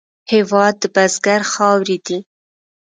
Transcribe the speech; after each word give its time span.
هېواد 0.31 0.75
د 0.81 0.83
بزګر 0.95 1.41
خاورې 1.51 1.97
دي. 2.05 2.19